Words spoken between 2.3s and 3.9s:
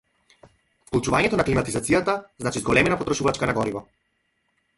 значи зголемена потрошувачка на гориво.